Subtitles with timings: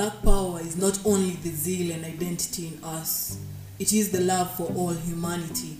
[0.00, 3.36] black power is not only the zeal and identity in us,
[3.78, 5.76] it is the love for all humanity.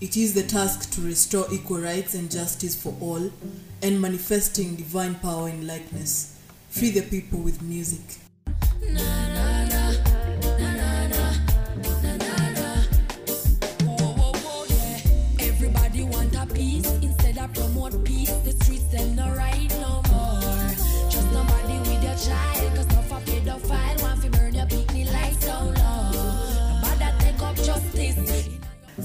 [0.00, 3.32] It is the task to restore equal rights and justice for all
[3.82, 6.38] and manifesting divine power in likeness.
[6.68, 8.23] Free the people with music.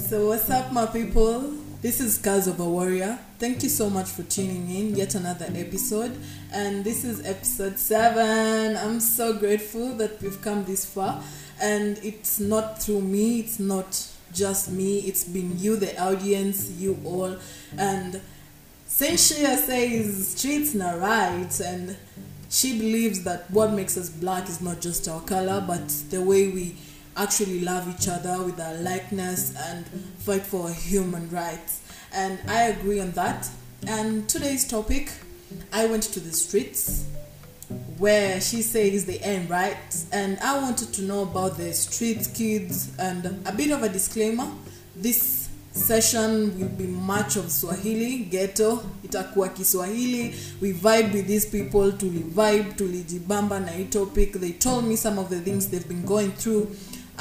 [0.09, 1.53] So, what's up, my people?
[1.83, 3.19] This is Kaz of a Warrior.
[3.37, 4.95] Thank you so much for tuning in.
[4.95, 6.17] Yet another episode,
[6.51, 8.75] and this is episode seven.
[8.75, 11.21] I'm so grateful that we've come this far,
[11.61, 13.41] and it's not through me.
[13.41, 15.01] It's not just me.
[15.01, 17.37] It's been you, the audience, you all,
[17.77, 18.19] and
[18.87, 21.95] Senshia says streets not right, and
[22.49, 26.47] she believes that what makes us black is not just our color, but the way
[26.47, 26.77] we
[27.19, 29.85] actually love each other with our likeness and
[30.19, 31.81] fight for human rights.
[32.13, 33.49] And I agree on that.
[33.85, 35.11] And today's topic,
[35.73, 37.05] I went to the streets
[37.97, 40.05] where she says the end right.
[40.13, 42.97] And i wanted to know about the street kids.
[42.97, 44.49] And a bit of a disclaimer
[44.95, 50.35] this session will be much of swahili ghetto itakuwa kiswahili.
[50.61, 54.39] We vibe with these people tulivibe tulijibamba na hii topic.
[54.39, 56.67] They told me some of the things they've been going through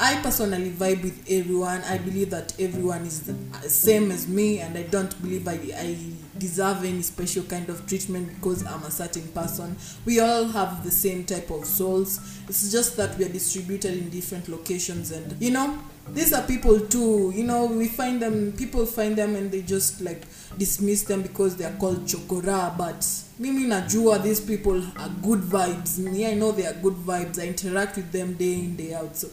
[0.01, 1.83] I personally vibe with everyone.
[1.83, 3.35] I believe that everyone is the
[3.69, 5.97] same as me, and I don't believe I, I
[6.37, 9.75] deserve any special kind of treatment because I'm a certain person.
[10.05, 12.21] We all have the same type of souls.
[12.47, 15.77] It's just that we are distributed in different locations, and you know,
[16.13, 17.33] these are people too.
[17.35, 20.23] You know, we find them, people find them, and they just like
[20.57, 22.77] dismiss them because they are called chokora.
[22.77, 23.05] But
[23.37, 25.99] mimi najua these people are good vibes.
[25.99, 27.37] Me, I know they are good vibes.
[27.37, 29.17] I interact with them day in day out.
[29.17, 29.27] So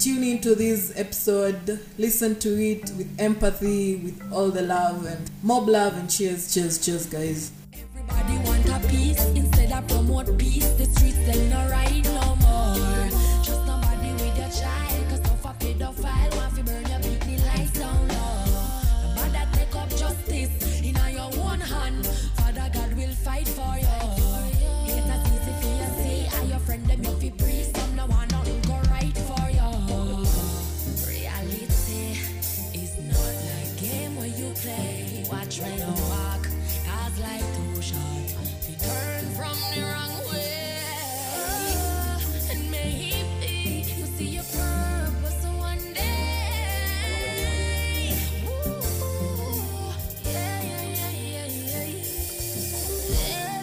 [0.00, 5.68] tune into this episode listen to it with empathy with all the love and mob
[5.68, 7.52] love and cheers cheers cheers guys
[8.10, 10.68] Everybody want a piece instead of promote peace.
[10.72, 12.09] The streets them no right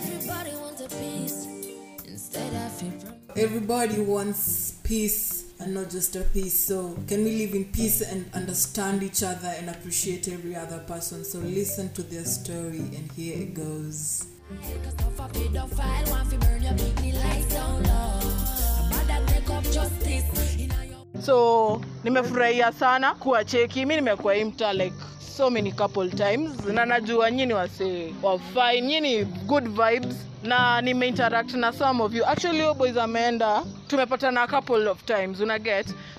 [0.10, 1.48] Everybody wants a piece
[2.06, 3.14] instead of it from.
[3.38, 5.27] everybody wants peace
[5.78, 6.58] not just a peace.
[6.60, 11.24] So can we live in peace and understand each other and appreciate every other person?
[11.24, 14.26] So listen to their story and here it goes.
[21.22, 23.86] So nimefurahia sana kuwa cheki.
[23.86, 24.96] Mi nimekuwa hii mtaa like
[25.38, 26.66] so many couple times.
[26.66, 28.82] Na najua nyini wase wa fine.
[28.82, 30.16] Nyini good vibes.
[30.44, 32.26] Na nimeinteract na some of you.
[32.26, 33.64] Actually yo boys ameenda.
[33.88, 35.60] Tumepatana a couple of times una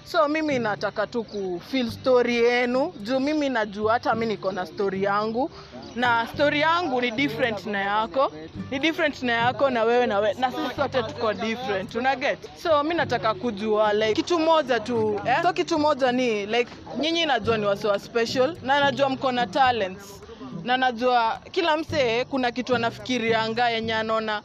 [0.05, 2.93] so mimi nataka tu kufil story yenu.
[3.03, 5.51] Juu mimi najua hata mi niko na story yangu
[5.97, 8.33] na story yangu ni different na yako.
[8.71, 11.95] Ni different na yako na wewe na, we, na sisi sote tuko different.
[11.95, 12.17] Una
[12.63, 15.43] so mi nataka kujua like kitu moja tu eh?
[15.43, 16.71] so kitu moja ni like
[17.01, 20.23] nyinyi najua ni wasiwa special na najua mko na talents.
[20.65, 24.43] Na najua kila msee kuna kitu anafikirianga yenye anaona.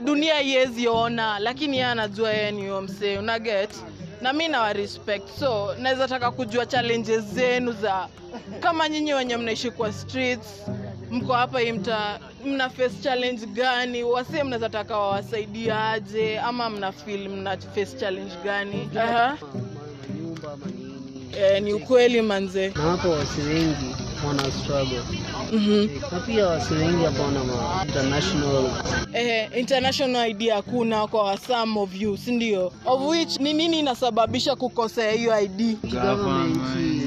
[0.00, 3.18] Dunia iwezi ona lakini yeye anajua yeye ni huyo msee.
[3.18, 3.70] Una get
[4.20, 5.28] na mi nawa respect.
[5.38, 8.08] So naweza taka kujua challenges zenu za
[8.60, 10.46] kama nyinyi wenye mnaishi kwa streets
[11.10, 14.02] mko hapa imta mna face challenge gani?
[14.02, 16.38] Wasee mnaweza taka wawasaidiaje?
[16.38, 18.88] Ama mna feel mna face challenge gani?
[18.92, 19.34] Uh -huh.
[21.36, 22.68] E, Eh, ni ukweli manze.
[22.68, 25.02] Na hapo wasi wengi wana struggle.
[25.52, 26.00] Mm-hmm.
[26.12, 28.64] na pia wasi wengi hapa wana ma international
[29.12, 35.12] eh, international ID hakuna kwa some of you sindio of which ni nini inasababisha kukosea
[35.12, 36.58] hiyo ID government.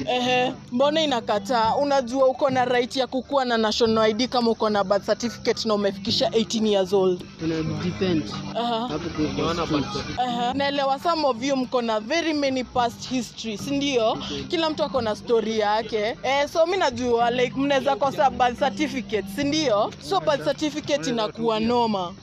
[0.10, 0.31] Ehe,
[0.72, 1.76] mbona inakataa?
[1.76, 5.74] Unajua uko na right ya kukuwa na national ID kama uko na birth certificate na
[5.74, 7.22] umefikisha 18 years old.
[7.44, 8.24] ina depend
[8.56, 8.88] Aha.
[8.88, 10.20] hapo kwa street.
[10.20, 10.54] Aha.
[10.54, 14.18] Naelewa some of you mko na very many past history, si ndio?
[14.48, 16.18] Kila mtu ako na story yake.
[16.24, 21.60] Eh, so mi najua like mnaweza kosa birth certificate si ndio so birth certificate inakuwa
[21.60, 22.14] noma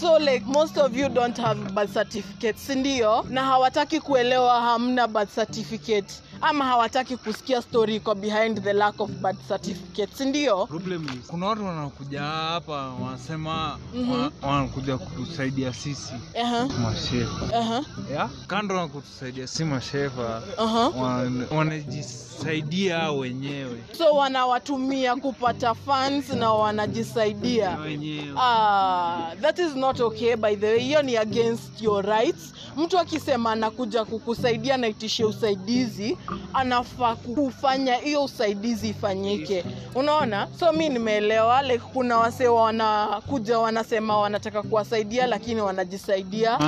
[0.00, 5.06] so like most of you don't have birth certificate si ndio na hawataki kuelewa hamna
[5.08, 10.66] birth certificate ama hawataki kusikia story iko behind the lack of birth certificates ndio?
[10.66, 14.30] Problem is kuna watu wanakuja hapa wanasema mm-hmm.
[14.42, 16.12] wanakuja kutusaidia sisi.
[16.44, 17.46] Aha, mashefa.
[17.46, 17.84] Uh-huh.
[18.10, 18.30] yeah?
[18.46, 20.88] kando na kutusaidia si mashefa aha.
[20.88, 23.82] wan- wanajisaidia wenyewe.
[23.98, 27.76] So wanawatumia kupata funds na wanajisaidia.
[27.78, 28.34] Wenyewe.
[28.40, 30.78] Ah, that is not okay by the way.
[30.78, 32.54] Hiyo ni against your rights.
[32.76, 36.18] Mtu akisema anakuja kukusaidia na itishie usaidizi
[36.54, 39.64] anafaa kufanya hiyo usaidizi ifanyike.
[39.94, 40.48] Unaona?
[40.60, 41.62] So mi nimeelewa.
[41.62, 46.58] Like kuna wasee wanakuja wanasema wanataka kuwasaidia lakini wanajisaidia.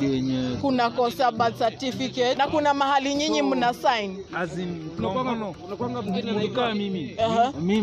[0.00, 4.16] Wenyewe kuna kosa birth certificate na kuna mahali nyinyi mna sign.
[7.60, 7.82] mi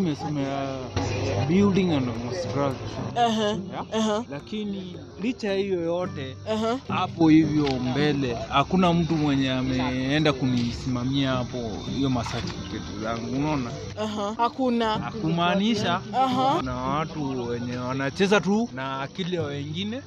[1.49, 3.85] building and construction ya?
[3.99, 6.79] aha, lakini licha ya hiyo yote aha.
[6.87, 13.71] hapo hivyo mbele hakuna mtu mwenye ameenda kunisimamia hapo hiyo masertificate zangu unaona?
[14.01, 14.33] Aha.
[14.37, 14.97] hakuna.
[15.21, 16.61] Kumaanisha Aha.
[16.61, 20.01] na watu wenye wanacheza tu na akili ya wengine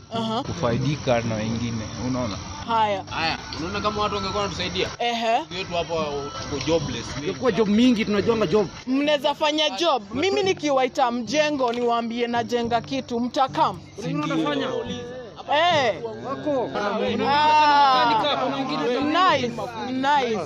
[0.47, 2.37] kufaidika na wengine unaona?
[2.67, 3.05] Haya.
[3.11, 4.89] Haya unaona kama watu wangekuwa wanatusaidia?
[4.99, 5.33] Ehe.
[5.59, 5.95] Wetu hapa
[6.43, 7.07] tuko jobless.
[7.41, 8.67] Kwa job mingi tunajonga job.
[8.87, 10.03] Mnaweza fanya job.
[10.15, 13.79] Mimi nikiwaita mjengo niwaambie najenga kitu mtakam
[15.51, 15.95] Eh.
[17.27, 18.49] Ah,
[19.03, 19.53] nice,
[19.91, 20.39] nice.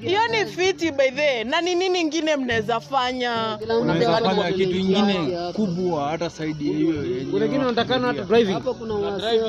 [0.00, 3.58] hiyo ni fiti by the na ni nini ingine mnaweza fanya?
[3.80, 6.94] Unaweza fanya kitu ingine kubwa hata saidi hiyo
[7.66, 8.60] hata driving.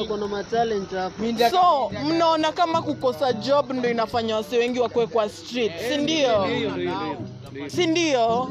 [0.07, 0.44] Kuna
[1.51, 6.48] so mnaona kama kukosa job ndo inafanya wase wengi wakuwe kwa street si ndio?
[7.68, 8.50] Si ndio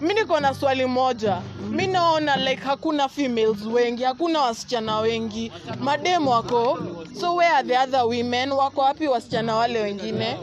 [0.00, 1.42] mi niko na swali moja.
[1.70, 5.52] Mi naona like hakuna females wengi hakuna wasichana wengi.
[5.80, 6.78] Madem wako
[7.20, 8.52] so where are the other women?
[8.52, 10.36] Wako wapi wasichana wale wengine?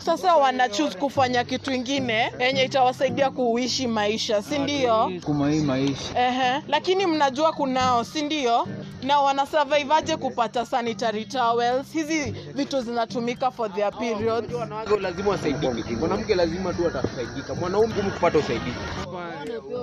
[0.00, 5.12] Sasa wanachuse kufanya kitu ingine yenye itawasaidia kuishi maisha si ndio?
[5.24, 6.28] Kuma hii maisha.
[6.28, 8.66] Ehe, lakini mnajua kunao si ndio
[9.02, 11.92] na wanasurviveaje kupata sanitary towels?
[11.92, 14.44] Hizi vitu zinatumika for their period.
[15.00, 15.96] Lazima wasaidike.
[15.96, 17.54] Mwanamke lazima tu atasaidika.
[17.54, 18.76] Mwanaume kupata usaidizi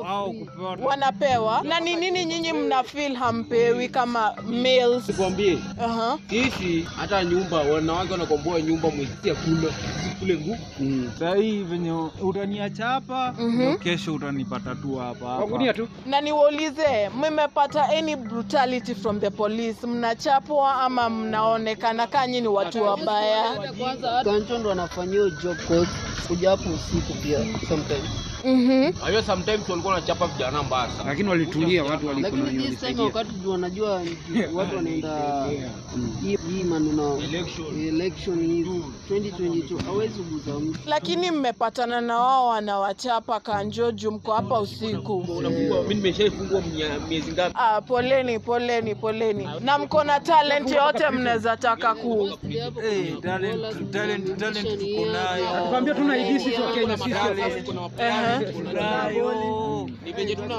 [0.08, 6.18] au kupewa wanapewa na ni nini nyinyi mna feel hampewi kama males nikwambie Aha.
[6.30, 9.74] sisi hata nyumba wanawake wanakomboa nyumba mwezi kula
[10.20, 13.78] kule nguvu saa hii venye utaniacha hapa mm -hmm.
[13.78, 20.76] kesho utanipata tu hapa hapa tu na niwaulize mmepata any brutality from the police mnachapwa
[20.82, 23.44] ama mnaonekana kanyi ni watu wabaya
[24.24, 25.58] Kanjo ndo anafanyia job
[26.28, 27.40] kuja hapo usiku pia
[27.70, 28.10] sometimes
[28.48, 28.92] Mhm.
[29.10, 31.10] hiyo sometimes walikuwa wanachapa vijana mbaya sana.
[31.10, 34.02] Lakini walitulia watu walikuwa lakini this wakati tu wanajua
[34.56, 35.46] watu wanaenda
[36.22, 37.76] hii hii maneno election.
[37.76, 37.92] hii
[39.10, 40.80] 2022 hawezi kuguza mtu.
[40.86, 45.26] Lakini mmepatana na wao wanawachapa kanjoju mko hapa usiku.
[45.84, 46.62] Mimi nimeshaifungua
[47.10, 47.56] miezi ngapi?
[47.60, 49.50] Ah, poleni poleni poleni.
[49.62, 52.30] Na mko na talent yote mnaweza taka ku
[52.84, 55.46] Eh, talent- talent- talent tuko nayo.
[55.64, 57.90] tukwambia tuna ID sisi wa Kenya sisi wa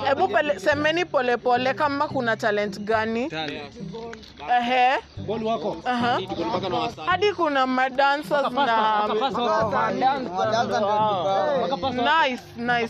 [0.07, 3.31] Hebu semeni polepole kama kuna talent gani?
[7.07, 8.53] Hadi kuna madancers
[12.57, 12.85] na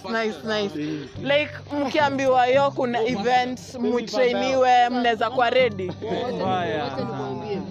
[1.22, 1.50] like
[1.84, 5.92] mkiambiwa yo kuna event mutrainiwe mnaweza kwa redi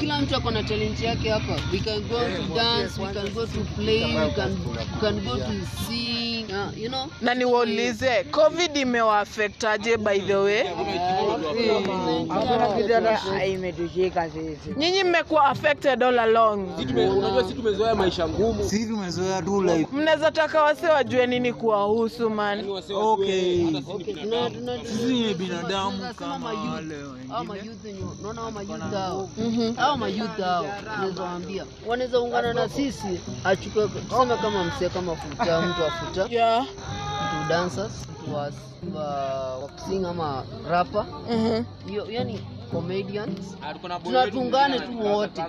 [0.00, 3.46] kila mtu ako na talent yake hapa we can go to dance we can go
[3.46, 5.52] to play we can, we can go to
[5.86, 10.64] sing uh, you know na niwaulize covid imewaafektaje by the way
[14.76, 19.86] nyinyi mmekuwa affected all along unajua si tumezoea maisha ngumu Sisi tumezoea tu life.
[19.92, 23.66] mnaweza taka wase wajue nini kuwahusu man Okay.
[24.84, 28.04] Sisi ni binadamu kama wale wengine.
[28.20, 28.42] unaona
[29.50, 29.74] hao Mhm.
[29.76, 31.64] hao mayouth hao unaweza waambia.
[31.86, 36.62] Wanaweza ungana na sisi achukue tuseme kama msee kama futa mtu afuta yeah.
[36.62, 38.50] mtu dancers mtu wa
[38.94, 41.64] wa- wa ama rapa Mhm.
[41.88, 42.40] hiyo yani
[42.72, 43.56] comedians.
[43.58, 45.42] Tunatungane tuko na boy tuna wetu tuungane mwingine tu wote.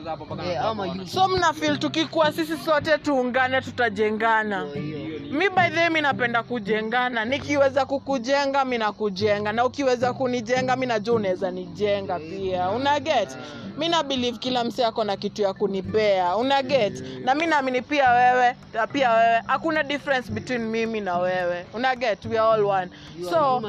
[0.51, 4.65] eh ama so mna feel tukikuwa sisi sote tuungane tutajengana.
[4.73, 9.51] Hiyo mi by the mi napenda kujengana nikiweza kukujenga mi nakujenga.
[9.51, 12.69] Na ukiweza kunijenga mi najua unaweza nijenga pia.
[12.69, 13.29] Una get?
[13.77, 16.35] Mi na believe kila mse ako na kitu ya kunipea.
[16.35, 17.03] Una get?
[17.23, 21.65] Na mi naamini pia wewe na pia wewe hakuna difference between mimi na wewe.
[21.73, 22.25] Una get?
[22.25, 22.91] We are all one.
[23.19, 23.63] You so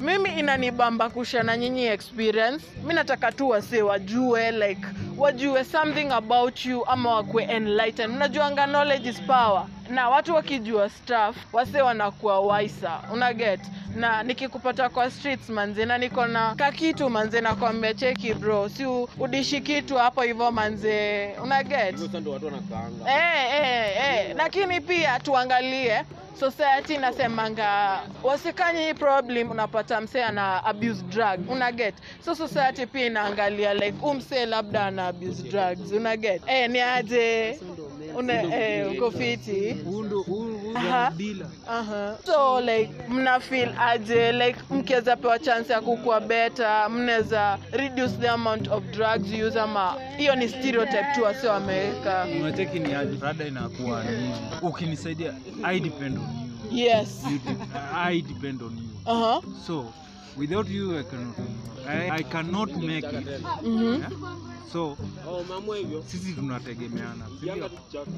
[0.00, 2.64] mimi inanibamba kushana nyinyi experience.
[2.86, 4.80] Mi nataka tu wase wajue like
[5.16, 8.14] wajue something about you ama wakue enlightened.
[8.16, 13.00] Unajuanga knowledge is power na watu wakijua staff wase wanakuwa waisa.
[13.12, 13.60] Una get?
[13.96, 18.68] Na nikikupata kwa streets manze na niko na kakitu manze nakwambia cheki bro.
[18.68, 18.86] Si
[19.18, 21.28] udishi kitu hapo hivyo manze.
[21.42, 21.96] Una get?
[21.96, 22.36] Sasa ndo.
[23.08, 24.34] Eh, eh, eh.
[24.36, 26.04] lakini pia tuangalie
[26.40, 31.94] society inasemanga wasikanye hii problem unapata msee ana abuse drug una get?
[32.24, 35.92] So society pia inaangalia like umsee labda ana abuse drugs.
[35.92, 36.42] Una get?
[36.46, 37.60] Eh, ni aje
[38.18, 39.76] una eh, uko fiti
[41.68, 42.16] Aha.
[42.26, 44.32] so like mna feel aje?
[44.32, 49.60] Like mkiweza pewa chance ya kukua beta mnaweza reduce the amount of drugs you use
[49.60, 53.18] ama hiyo ni stereotype tu wasio wameweka unacheki ni aje?
[53.20, 54.30] Rada inakuwa ni
[54.62, 55.32] ukinisaidia
[55.62, 56.78] i depend on you.
[56.78, 57.24] Yes.
[57.32, 57.56] You de-
[57.94, 59.12] i depend on you.
[59.12, 59.42] Uh-huh.
[59.66, 59.84] so
[60.38, 61.36] without you i cannot.
[61.88, 63.26] I, I cannot make it.
[63.62, 63.98] Mhm.
[64.00, 64.10] yeah?
[64.72, 64.96] so
[65.28, 65.44] Oh,
[66.06, 67.24] sisi tunategemeana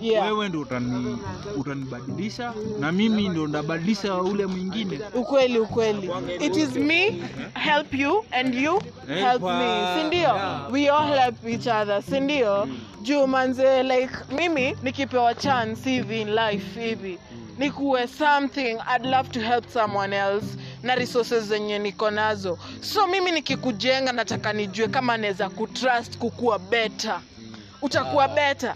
[0.00, 0.26] si yeah.
[0.26, 1.18] wewe ndo utani,
[1.56, 5.00] utanibadilisha na mimi ndo ndabadilisha ule mwingine.
[5.14, 6.10] Ukweli ukweli.
[6.40, 7.22] It is me
[7.54, 10.00] help you and you help me.
[10.00, 10.72] Sindio Yeah.
[10.72, 12.68] we all help each other sindio
[13.02, 17.18] juu manze like mimi nikipewa chance hivi in life hivi
[17.58, 20.46] nikuwe something i'd love to help someone else
[20.82, 22.58] na resources zenye niko nazo.
[22.80, 27.20] So mimi nikikujenga nataka nijue kama naweza kutrust kukuwa better
[27.82, 28.74] utakuwa better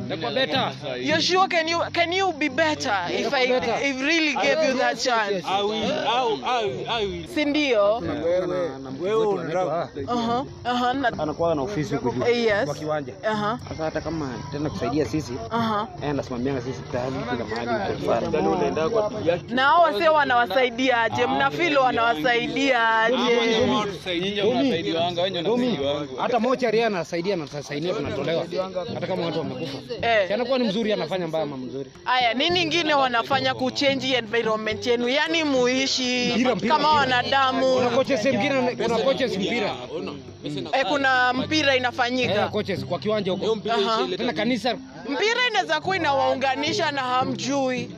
[1.20, 3.44] sure can you can you be better if I
[3.90, 5.44] if really gave you that chance?
[5.48, 7.26] I will, I will, I will, I will.
[7.34, 8.00] Si ndio?
[10.94, 12.64] Na- anakuwa na ofisi huku juu eh, Yes.
[12.64, 13.12] kwa kiwanja.
[13.68, 15.88] Sasa hata kama tena kusaidia sisi, Aha.
[16.10, 18.48] anasimamianga sisi tayari kila mahali kwa Yaani
[19.28, 19.44] yake.
[19.54, 20.08] Na hao wasee?
[21.26, 21.82] Mnafilo
[26.18, 28.44] hata mochari anasaidia na sainia tunatolewa
[28.94, 29.78] hata kama watu wamekufa.
[30.02, 30.30] Eh.
[30.34, 31.90] Anakuwa ni mzuri anafanya mbaya ama mzuri.
[32.06, 35.08] Aya, nini ingine wanafanya kuchange environment yenu?
[35.08, 37.74] yani muishi Mpira, mpira, kama wanadamu.
[37.76, 39.70] Kuna coaches mwingine kuna coaches mpira.
[40.72, 42.48] Eh, kuna mpira inafanyika.
[42.48, 43.58] coaches kwa kiwanja huko.
[44.16, 44.76] Tena kanisa
[45.08, 47.90] Mpira inaweza kuwa inawaunganisha na hamjui.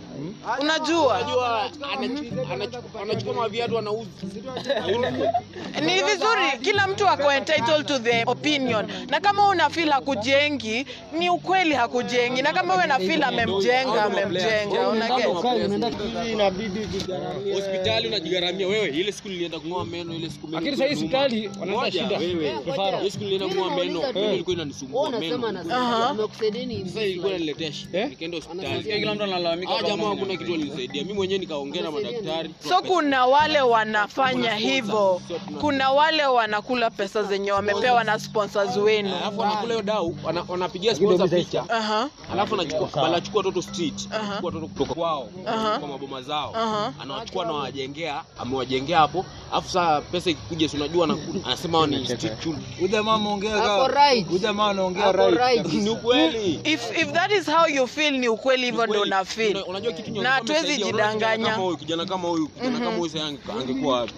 [0.61, 1.21] Unajua?
[3.03, 4.09] Anachukua maviatu anauza.
[5.87, 10.87] ni vizuri kila mtu ako entitled to the opinion na kama una feel hakujengi
[11.19, 15.09] ni ukweli hakujengi na kama wewe na feel amemjenga amemjenga una?
[17.55, 18.89] Hospitali unajigaramia wewe.
[18.89, 22.19] Ile siku nilienda kung'oa meno, ile siku Lakini sasa hospitali wanaleta shida.
[22.19, 22.55] wewe.
[23.01, 25.53] Ile siku nilienda kung'oa meno, ilikuwa inanisumbua meno.
[26.87, 27.99] Sasa ilikuwa inaniletea shida.
[27.99, 28.09] Eh?
[28.09, 28.83] Nikaenda hospitali.
[28.85, 29.73] Kila mtu analalamika.
[29.83, 31.03] jamaa jamaa hakuna kitu alinisaidia.
[31.03, 32.51] Mimi mwenyewe nikaongea na madaktari.
[32.69, 35.21] so kuna wale wanafanya hivyo
[35.61, 40.17] kuna wale wanakula pesa zenye wamepewa na sponsors wenu Alafu wanakula hiyo dau,
[40.49, 41.65] wanapigia sponsor picha.
[42.33, 45.29] Alafu anachukua anachukua watoto street, anachukua watoto kutoka kwao
[45.81, 46.55] kwa maboma zao.
[47.01, 49.27] Anawachukua na wajengea, amewajengea hapo.
[49.53, 52.65] Alafu sasa pesa ikikuja, si unajua anasema ni street children.
[52.79, 54.27] Huyu jamaa ameongea Ako right.
[54.29, 55.37] huyu jamaa anaongea right.
[55.39, 55.73] right.
[55.87, 56.61] Ni ukweli.
[56.65, 60.11] if, if that is how you feel ni ukweli hivyo ndio una feel Unajua kitu
[60.29, 61.59] na hatuwezi jidanganya.
[61.79, 63.11] kijana kama huyu, kijana kama huyu
[63.61, 64.13] angekuwa wapi?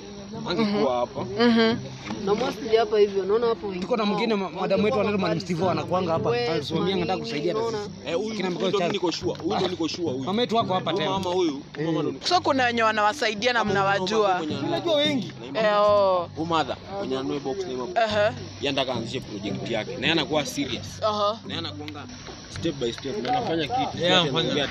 [0.51, 1.21] Angekuwa hapa.
[1.25, 1.77] Mhm.
[2.25, 5.41] na mostly hapa hivyo naona hapo wengi Tuko na mwingine ma- madam wetu anaitwa Madam
[5.41, 6.37] Steve anakuanga hapa.
[6.37, 7.91] Anasimamia anataka kusaidia na sisi.
[8.07, 9.41] Eh, huyu Mkoa niko sure.
[9.43, 10.25] Huyu ndio niko sure huyu.
[10.25, 11.11] Mama yetu wako hapa tena.
[11.11, 12.15] mama huyu, mama ndio.
[12.29, 15.33] so kuna wenye wanawasaidia na mnawajua Unajua wengi.
[15.55, 16.29] Eh, oh.
[16.37, 18.21] umadha mother anue box na hiyo Aha,
[18.61, 19.91] yeye anataka aanzishe project yake.
[19.93, 21.03] Na yeye anakuwa serious.
[21.03, 21.39] aha.
[21.47, 22.05] Na yeye anakuanga
[22.59, 23.99] step by step na anafanya kitu.
[23.99, 24.39] yeye anafanya.
[24.41, 24.67] anaongea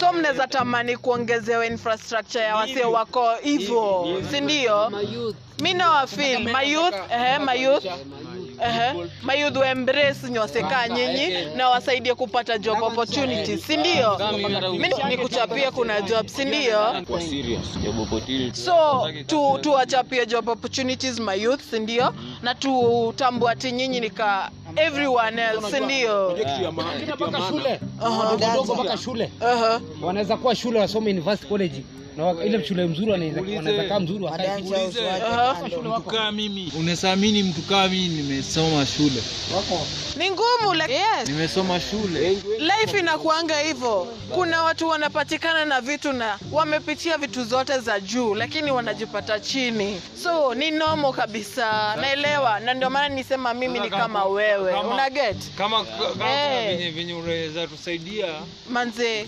[0.00, 4.92] so mnaweza tamani kuongezewa infrastructure ya wasio wako hivyo si ndio?
[5.60, 7.84] Mi nawafil mayouth mayouth ehe, my youth
[8.64, 14.18] ehe, my youth wa embrace nyosekaa nyinyi na wasaidie kupata job opportunities si ndio?
[14.72, 16.78] Mi ni kuchapia kuna job si ndio?
[18.52, 22.14] So tu tuwachapie job opportunities mayouth, si ndio?
[22.42, 27.80] Na tutambua ati nyinyi nika everyone else ndio ya mpaka shule.
[28.00, 29.30] Dogodogo mpaka shule.
[30.02, 31.84] Wanaweza kuwa shule wasome university college
[32.16, 34.24] na ile shule mzuri wanaweza kaa mzuri
[36.32, 39.22] mimi unasamini mtu kaa mimi nimesoma shule.
[40.16, 41.28] Ni ngumu like, yes.
[41.28, 42.30] nimesoma shule.
[42.58, 44.06] Life inakuanga hivyo.
[44.34, 50.00] Kuna watu wanapatikana na vitu na wamepitia vitu zote za juu lakini wanajipata chini.
[50.22, 51.96] So ni nomo kabisa.
[51.96, 52.60] Naelewa.
[52.60, 54.72] Na ndio maana nisema mimi ni kama kama- wewe.
[54.72, 55.36] kama- una get?
[55.58, 56.76] kama kama kuna Eh.
[56.76, 58.26] venye venye unaweza tusaidia.
[58.70, 59.26] Manze.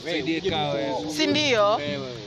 [1.17, 1.81] Si ndio?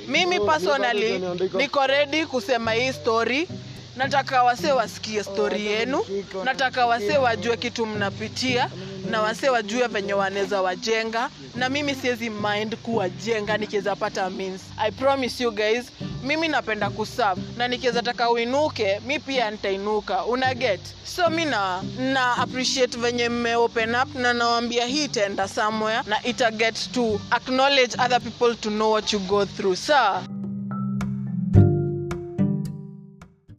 [0.07, 1.21] Mimi personally
[1.57, 3.47] niko ready kusema hii story.
[3.95, 6.05] Nataka wasee wasikie stori yenu.
[6.43, 8.69] nataka wasee wajue kitu mnapitia
[9.11, 11.29] na wasee wajue venye wanaweza wajenga.
[11.55, 14.61] Na mimi siwezi mind kuwajenga nikiweza pata means.
[14.77, 15.85] I promise you guys
[16.23, 17.41] mimi napenda kuserve.
[17.57, 20.25] Na nikiweza taka uinuke mi pia nitainuka.
[20.25, 20.81] Una get?
[21.03, 26.23] So mi na, na appreciate venye mme open up na nawambia hii itaenda somewhere na
[26.23, 29.75] ita get to acknowledge other people to know what you go through.
[29.75, 30.21] Saa